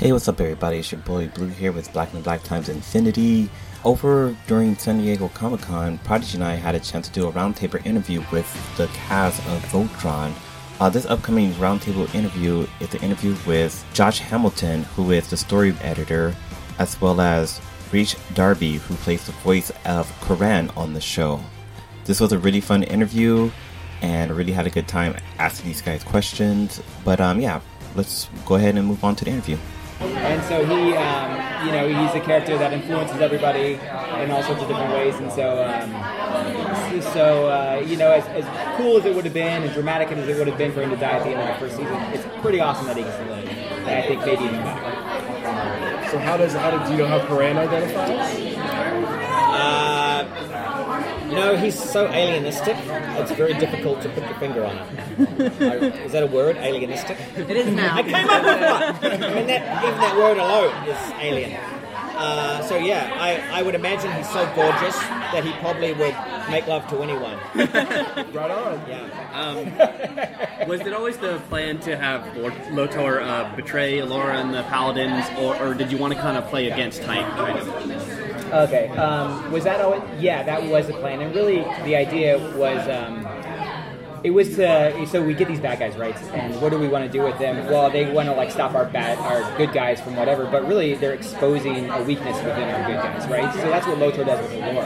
[0.00, 0.78] Hey, what's up, everybody?
[0.78, 3.50] It's your boy Blue here with Black and Black Times Infinity.
[3.84, 7.32] Over during San Diego Comic Con, Prodigy and I had a chance to do a
[7.32, 10.32] roundtable interview with the cast of Voltron.
[10.80, 15.76] Uh, this upcoming roundtable interview is the interview with Josh Hamilton, who is the story
[15.82, 16.34] editor,
[16.78, 17.60] as well as
[17.92, 21.40] Rhys Darby, who plays the voice of Coran on the show.
[22.06, 23.50] This was a really fun interview,
[24.00, 26.80] and really had a good time asking these guys questions.
[27.04, 27.60] But um, yeah,
[27.94, 29.58] let's go ahead and move on to the interview.
[30.00, 34.62] And so he, um, you know, he's a character that influences everybody in all sorts
[34.62, 35.14] of different ways.
[35.16, 39.62] And so, um, so uh, you know, as, as cool as it would have been
[39.62, 41.48] and dramatic as it would have been for him to die at the end of
[41.48, 43.48] the first season, it's pretty awesome that he gets to live.
[43.48, 46.10] And I think maybe even better.
[46.10, 48.89] So how does how do you know how Coran identifies?
[51.30, 52.76] No, he's so alienistic.
[53.20, 55.52] It's very difficult to put your finger on it.
[56.04, 56.56] is that a word?
[56.56, 57.18] Alienistic.
[57.36, 57.96] It is now.
[57.96, 59.22] I came up with one.
[59.22, 61.60] I mean, that, even that word alone is alien.
[62.20, 66.14] Uh, so yeah, I, I would imagine he's so gorgeous that he probably would
[66.50, 67.38] make love to anyone.
[68.34, 68.86] right on.
[68.86, 69.08] Yeah.
[70.60, 75.24] Um, was it always the plan to have Lotor uh, betray Allura and the Paladins,
[75.38, 77.26] or, or, did you want to kind of play against type?
[77.36, 77.66] Kind of?
[78.52, 78.88] Okay.
[78.90, 80.02] Um, was that always?
[80.20, 82.88] Yeah, that was the plan, and really the idea was.
[82.88, 83.26] Um,
[84.22, 87.04] it was to so we get these bad guys right, and what do we want
[87.04, 87.66] to do with them?
[87.66, 90.94] Well, they want to like stop our bad, our good guys from whatever, but really
[90.94, 93.52] they're exposing a weakness within our good guys, right?
[93.54, 94.84] So that's what Lotor does with Allura,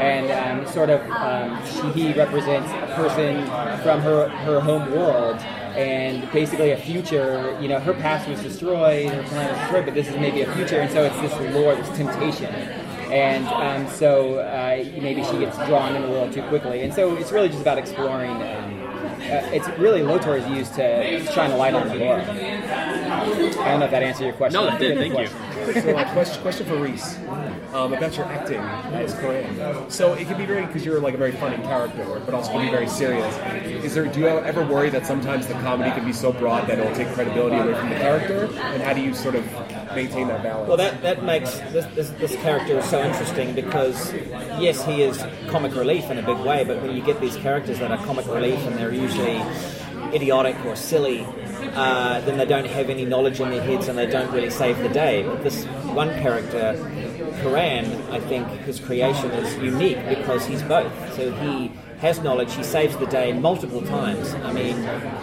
[0.00, 3.44] and um, sort of um, she, he represents a person
[3.82, 5.36] from her her home world
[5.76, 7.58] and basically a future.
[7.60, 10.54] You know, her past was destroyed, her planet was destroyed, but this is maybe a
[10.54, 12.81] future, and so it's this lure, this temptation
[13.12, 16.82] and um, so uh, maybe she gets drawn in a little too quickly.
[16.82, 18.30] And so it's really just about exploring.
[18.30, 18.82] Um,
[19.22, 22.20] uh, it's really Lotor is used to shine a light on the lore.
[22.20, 24.60] I don't know if that answered your question.
[24.60, 24.98] No, it did.
[24.98, 25.80] Thank you.
[25.80, 27.18] so, uh, question, question for Rhys
[27.72, 29.90] um, about your acting as Coran.
[29.90, 32.64] So it can be very because you're like a very funny character, but also can
[32.64, 33.34] be very serious.
[33.84, 34.06] Is there?
[34.06, 37.08] Do you ever worry that sometimes the comedy can be so broad that it'll take
[37.14, 38.44] credibility away from the character?
[38.56, 39.44] And how do you sort of
[39.94, 40.68] maintain that balance?
[40.68, 44.12] Well, that that makes this, this, this character so interesting because
[44.58, 47.78] yes, he is comic relief in a big way, but when you get these characters
[47.78, 49.40] that are comic relief and they're usually
[50.14, 51.26] idiotic or silly,
[51.74, 54.78] uh, then they don't have any knowledge in their heads and they don't really save
[54.78, 55.22] the day.
[55.22, 55.64] But this
[55.94, 56.76] one character
[57.42, 60.92] Coran, I think his creation is unique because he's both.
[61.16, 64.34] So he has knowledge, he saves the day multiple times.
[64.34, 64.74] I mean,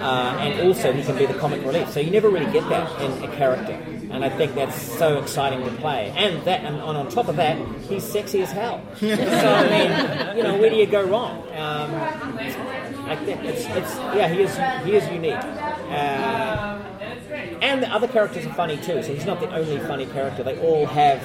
[0.00, 1.90] uh, and also he can be the comic relief.
[1.90, 3.74] So you never really get that in a character,
[4.10, 6.12] and I think that's so exciting to play.
[6.16, 8.80] And that, and on, on top of that, he's sexy as hell.
[8.96, 11.42] so I mean, you know, where do you go wrong?
[11.52, 11.94] Um,
[13.04, 14.56] I think it's, it's yeah, he is
[14.86, 15.34] he is unique.
[15.34, 16.78] Uh,
[17.62, 19.02] and the other characters are funny too.
[19.02, 20.42] So he's not the only funny character.
[20.42, 21.22] They all have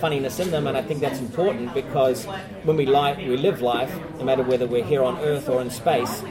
[0.00, 2.24] funniness in them, and I think that's important because
[2.64, 5.68] when we life, we live life, no matter whether we're here on Earth or in
[5.68, 6.22] space,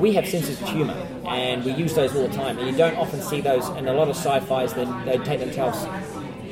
[0.00, 0.94] we have senses of humour,
[1.26, 2.58] and we use those all the time.
[2.58, 4.74] And you don't often see those in a lot of sci-fi's.
[4.74, 5.86] They, they take themselves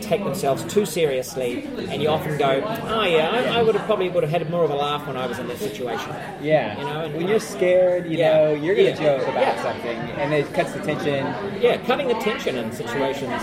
[0.00, 4.09] take themselves too seriously, and you often go, "Oh yeah, I, I would have probably
[4.09, 6.10] would have had more of a laugh when I was in that situation."
[6.41, 8.32] Yeah, you know, and, when you're scared, you yeah.
[8.32, 8.94] know, you're gonna yeah.
[8.94, 9.62] joke about yeah.
[9.62, 11.26] something, and it cuts the tension.
[11.60, 13.42] Yeah, cutting the tension in situations,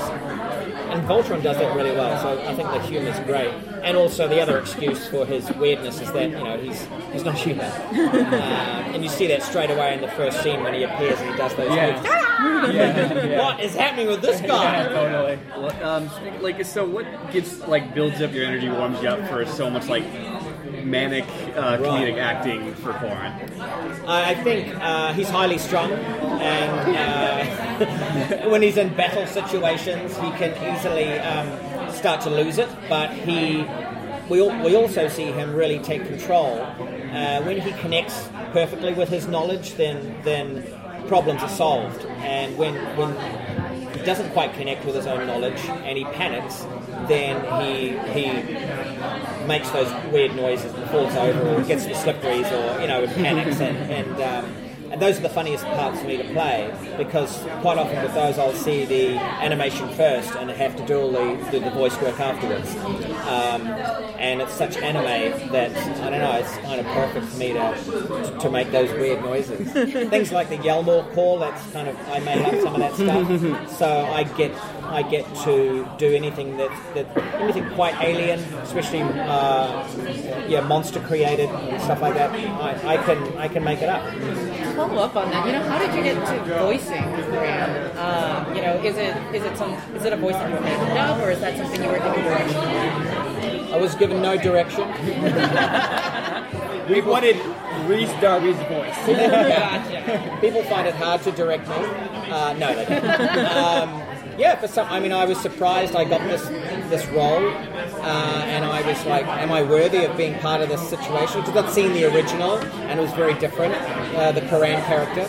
[0.96, 2.20] and Voltron does that really well.
[2.22, 6.00] So I think the humour is great, and also the other excuse for his weirdness
[6.02, 9.94] is that you know he's he's not human, uh, and you see that straight away
[9.94, 11.76] in the first scene when he appears and he does those.
[11.76, 12.72] Yeah.
[12.72, 13.44] yeah.
[13.44, 14.88] What is happening with this guy?
[14.88, 15.40] totally.
[15.58, 19.46] Well, um, like so, what gets like builds up your energy, warms you up for
[19.46, 20.06] so much like
[20.84, 21.26] manic
[21.56, 23.32] uh, comedic acting for Coran?
[24.08, 30.52] I think uh, he's highly strung, and uh, when he's in battle situations, he can
[30.76, 32.70] easily um, start to lose it.
[32.90, 33.66] But he,
[34.30, 39.28] we, we also see him really take control uh, when he connects perfectly with his
[39.28, 39.76] knowledge.
[39.76, 40.64] Then then
[41.08, 43.16] problems are solved, and when when
[44.06, 46.66] doesn't quite connect with his own knowledge and he panics,
[47.08, 48.26] then he he
[49.48, 53.60] makes those weird noises and falls over or gets the slipperies or you know panics
[53.60, 54.65] and, and um,
[54.96, 58.40] and those are the funniest parts for me to play because quite often with those
[58.40, 62.18] I'll see the animation first and have to do all the, do the voice work
[62.18, 62.74] afterwards.
[63.28, 63.68] Um,
[64.18, 68.38] and it's such anime that I don't know, it's kind of perfect for me to
[68.40, 69.70] to make those weird noises.
[70.10, 73.70] Things like the Yalmor call, that's kind of I made up some of that stuff.
[73.78, 74.54] so I get
[74.86, 79.86] I get to do anything that, that anything quite alien, especially uh,
[80.48, 82.32] yeah monster created and stuff like that.
[82.32, 84.04] I, I can I can make it up
[84.76, 87.04] follow up on that, you know, how did you get to voicing
[87.98, 90.62] Um, you know, is it is it some is it a voice that you were
[90.62, 93.74] making up, or is that something you were given direction?
[93.74, 94.88] I was given no direction.
[96.90, 97.38] We wanted
[97.88, 98.96] Rhys Darby's voice.
[99.08, 100.38] Gotcha.
[100.40, 101.76] People find it hard to direct me.
[101.76, 103.10] Uh, no, they don't.
[103.58, 104.04] Um,
[104.38, 106.46] yeah, for some, I mean, I was surprised I got this
[106.90, 107.50] this role,
[108.06, 111.58] uh, and I was like, "Am I worthy of being part of this situation?" Because
[111.66, 113.74] I'd seen the original, and it was very different,
[114.16, 115.28] uh, the Coran character,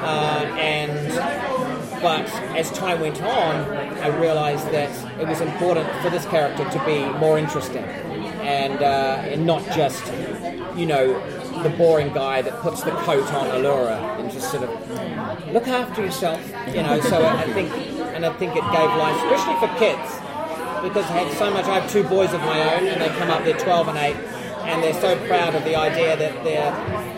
[0.00, 0.96] uh, and
[2.00, 2.26] but
[2.56, 3.54] as time went on,
[4.00, 4.90] I realised that
[5.20, 10.04] it was important for this character to be more interesting, and uh, and not just,
[10.74, 11.04] you know,
[11.62, 14.70] the boring guy that puts the coat on Allura and just sort of
[15.52, 17.00] look after yourself, you know.
[17.00, 17.70] So I think,
[18.14, 20.25] and I think it gave life, especially for kids,
[20.82, 21.64] because I had so much.
[21.66, 23.44] I have two boys of my own, and they come up.
[23.44, 24.16] They're 12 and 8,
[24.66, 26.72] and they're so proud of the idea that their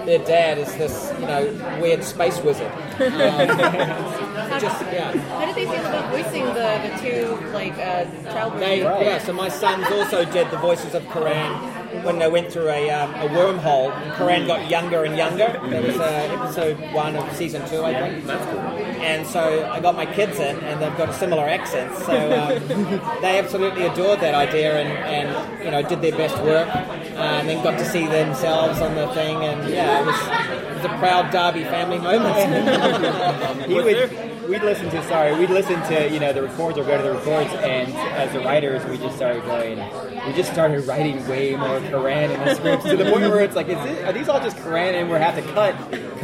[0.09, 2.73] their dad is this, you know, weird space wizard.
[2.73, 3.11] Um,
[4.59, 5.13] just yeah.
[5.13, 9.35] How did they feel about voicing the, the two like uh, child They, yeah, so
[9.35, 13.29] my sons also did the voices of Coran when they went through a, um, a
[13.29, 13.93] wormhole.
[13.93, 15.53] And Coran got younger and younger.
[15.69, 18.25] That was uh, episode one of season two, I think.
[18.25, 18.88] That's cool.
[19.01, 22.05] And so I got my kids in, and they've got a similar accents.
[22.05, 26.69] So um, they absolutely adored that idea, and, and you know did their best work,
[26.69, 29.37] uh, and then got to see themselves on the thing.
[29.37, 33.67] And yeah, it was, it was a proud Darby family moment.
[33.67, 36.97] he would, we'd listen to sorry, we'd listen to you know the records or go
[36.97, 39.79] to the records, and as the writers, we just started going.
[40.27, 43.57] We just started writing way more Coran in the scripts to the point where it's
[43.57, 45.75] like, is it, are these all just Coran, and we're have to cut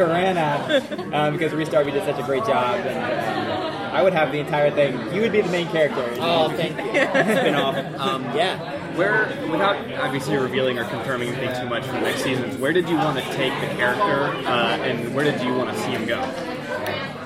[0.01, 0.71] Out
[1.15, 4.39] um, because Restart we did such a great job, and um, I would have the
[4.39, 4.93] entire thing.
[5.15, 6.05] You would be the main character.
[6.21, 6.85] oh, thank you.
[7.39, 7.77] Spin off.
[8.01, 8.81] Um, Yeah.
[8.95, 12.89] Where, without obviously revealing or confirming anything too much for the next seasons, where did
[12.89, 16.07] you want to take the character, uh, and where did you want to see him
[16.07, 16.21] go?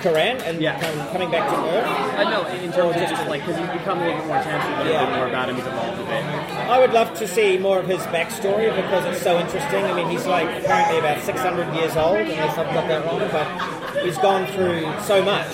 [0.02, 0.78] Coran and Yeah.
[0.80, 1.86] com- coming back to Earth.
[2.18, 4.74] Uh, no, in terms of just like because he's become a little bit more tangible,
[4.74, 5.06] a little Yeah.
[5.06, 5.56] bit more about him.
[5.56, 6.24] He's evolved a bit.
[6.70, 9.84] I would love to see more of his backstory because it's so interesting.
[9.84, 14.02] I mean, he's like apparently about 600 years old, unless I've got that wrong, but
[14.04, 15.46] he's gone through so much.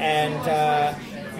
[0.00, 0.92] And uh,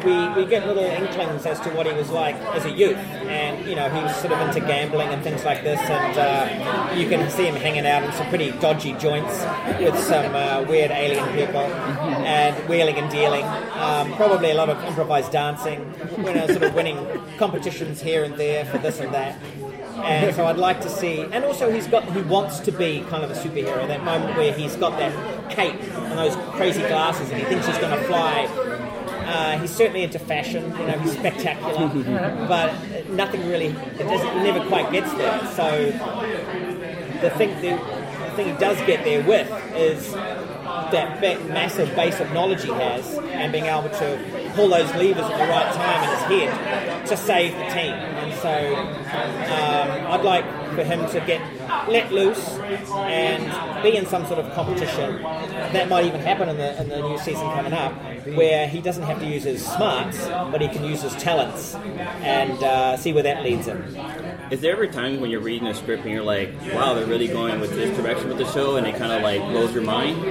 [0.04, 2.96] we, we get little inklings as to what he was like as a youth.
[2.96, 5.80] And, you know, he was sort of into gambling and things like this.
[5.80, 9.38] And uh, you can see him hanging out in some pretty dodgy joints
[9.80, 13.44] with some uh, weird alien people and wheeling and dealing.
[13.44, 16.98] Um, probably a lot of improvised dancing, you know, sort of winning
[17.38, 19.38] competitions here and there for this and that.
[19.96, 23.24] And so I'd like to see, and also he's got, he wants to be kind
[23.24, 23.86] of a superhero.
[23.86, 27.78] That moment where he's got that cape and those crazy glasses, and he thinks he's
[27.78, 28.83] going to fly.
[29.34, 31.88] Uh, he's certainly into fashion, you know, he's spectacular,
[32.48, 32.72] but
[33.10, 35.44] nothing really, it, doesn't, it never quite gets there.
[35.56, 35.86] So
[37.20, 42.32] the thing, the, the thing he does get there with is that massive base of
[42.32, 46.10] knowledge he has, and being able to pull those levers at the right time in
[46.10, 48.13] his head to save the team.
[48.44, 50.44] So um, I'd like
[50.74, 51.40] for him to get
[51.88, 55.22] let loose and be in some sort of competition.
[55.22, 57.94] That might even happen in the in the new season coming up,
[58.36, 62.62] where he doesn't have to use his smarts, but he can use his talents, and
[62.62, 63.82] uh, see where that leads him.
[64.50, 67.28] Is there ever times when you're reading a script and you're like, wow, they're really
[67.28, 70.22] going with this direction with the show, and it kind of like blows your mind?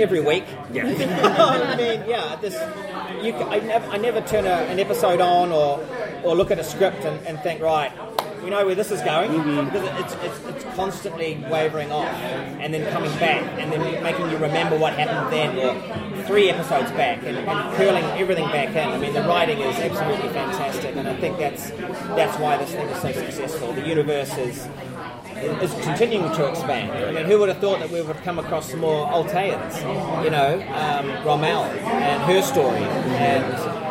[0.00, 0.44] every week.
[0.72, 0.84] Yeah.
[0.86, 2.54] I mean, yeah, this
[3.22, 3.34] you.
[3.34, 5.78] I never, I never turn a, an episode on or
[6.24, 7.92] or look at a script and, and think, right,
[8.42, 9.30] we know where this is going
[9.66, 14.38] because it's, it's it's constantly wavering off and then coming back and then making you
[14.38, 18.88] remember what happened then or three episodes back and, and curling everything back in.
[18.88, 22.88] I mean, the writing is absolutely fantastic, and I think that's that's why this thing
[22.88, 23.72] is so successful.
[23.72, 24.68] The universe is
[25.62, 26.92] is continuing to expand.
[26.92, 29.80] I mean, who would have thought that we would have come across some more Alteans?
[30.24, 33.89] You know, um, Romelle and her story, and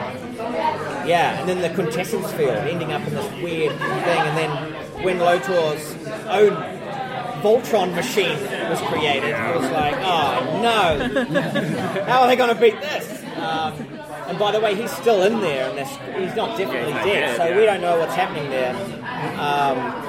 [1.10, 5.18] yeah, and then the quintessence field ending up in this weird thing, and then when
[5.18, 5.92] Lotor's
[6.28, 6.52] own
[7.42, 8.40] Voltron machine
[8.70, 13.24] was created, it was like, oh no, how are they going to beat this?
[13.38, 13.74] Um,
[14.28, 15.80] and by the way, he's still in there, and
[16.22, 18.76] he's not definitely dead, so we don't know what's happening there.
[19.40, 20.09] Um,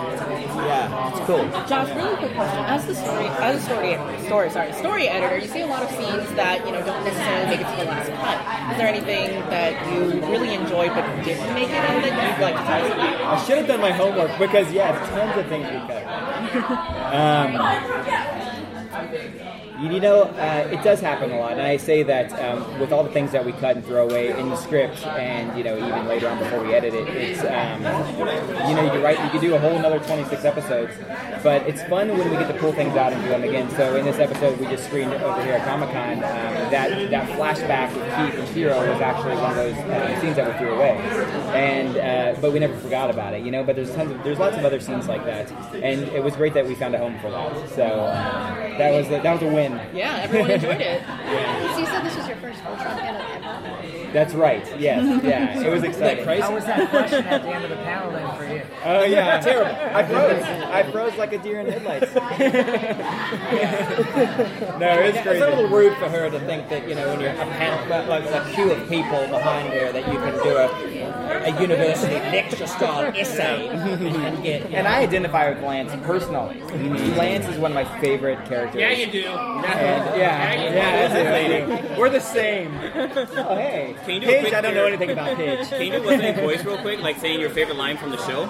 [0.66, 1.44] yeah, it's cool.
[1.66, 2.64] Josh, really quick question.
[2.64, 3.94] As the story, as a story,
[4.26, 7.46] story, sorry, story editor, you see a lot of scenes that you know don't necessarily
[7.46, 8.72] make it to the last cut.
[8.72, 12.56] Is there anything that you really enjoyed but didn't make it in that you'd like
[12.56, 13.20] to tell us about?
[13.20, 16.06] I should have done my homework because yeah, tons of things we cut.
[17.10, 17.56] Um,
[19.80, 23.02] You know, uh, it does happen a lot, and I say that um, with all
[23.02, 26.06] the things that we cut and throw away in the script, and you know, even
[26.06, 27.80] later on before we edit it, it's um,
[28.68, 29.18] you know, you're right.
[29.24, 30.92] You could do a whole another 26 episodes,
[31.42, 33.70] but it's fun when we get to pull things out and do them again.
[33.70, 37.28] So in this episode we just screened over here at Comic Con, um, that that
[37.30, 40.74] flashback with Keith and Shiro was actually one of those uh, scenes that we threw
[40.74, 40.98] away,
[41.54, 43.64] and uh, but we never forgot about it, you know.
[43.64, 46.52] But there's tons of there's lots of other scenes like that, and it was great
[46.52, 47.70] that we found a home for that.
[47.70, 49.69] So uh, that was a, that was a win.
[49.94, 51.02] Yeah, everyone enjoyed it.
[51.02, 54.12] So you said this was your first Voltron panel ever.
[54.12, 54.64] That's right.
[54.78, 55.22] Yes.
[55.22, 55.60] Yeah.
[55.60, 56.24] It was exciting.
[56.24, 58.62] How was that question at the end of the panel then for you?
[58.84, 59.70] Oh yeah, terrible.
[59.96, 60.42] I froze.
[60.42, 62.12] I froze like a deer in headlights.
[62.14, 62.20] no,
[64.98, 65.14] it's great.
[65.14, 65.40] It's crazy.
[65.40, 68.24] a little rude for her to think that you know when you're a panel, like
[68.24, 70.68] a queue of people behind her, that you can do a,
[71.44, 74.70] a university lecture style essay and get.
[74.70, 76.60] You And I identify with Lance personally.
[77.16, 78.80] Lance is one of my favorite characters.
[78.80, 79.26] Yeah, you do.
[79.26, 79.64] And,
[80.18, 81.98] yeah, yeah, that's it.
[81.98, 82.74] We're the same.
[82.74, 83.96] Oh, hey.
[84.04, 85.68] Can you do a Paige, quick I don't know anything about Paige.
[85.68, 88.18] Can you do a listening voice real quick, like saying your favorite line from the
[88.26, 88.42] show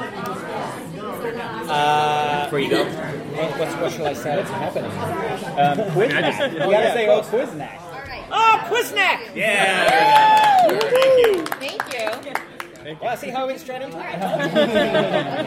[1.70, 2.84] uh, before you go?
[2.84, 4.36] what, what's, what shall I say?
[4.36, 4.90] What's happening?
[4.90, 6.52] Um, Quiznak.
[6.52, 7.80] You gotta say, oh, Quiznak.
[8.32, 9.34] Oh, Quiznak!
[9.34, 10.68] Yeah.
[10.68, 11.46] Thank you.
[11.46, 12.32] Thank you.
[13.00, 15.46] Well, see how we went straight into it.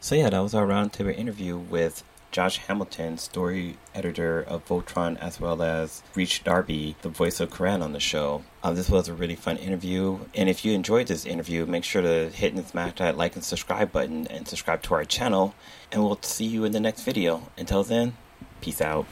[0.00, 5.40] So yeah, that was our roundtable interview with Josh Hamilton, story editor of Voltron, as
[5.40, 8.42] well as Rhys Darby, the voice of Coran on the show.
[8.62, 12.02] Uh, this was a really fun interview, and if you enjoyed this interview, make sure
[12.02, 15.54] to hit and smash that like and subscribe button and subscribe to our channel,
[15.90, 17.50] and we'll see you in the next video.
[17.56, 18.16] Until then,
[18.60, 19.06] peace out.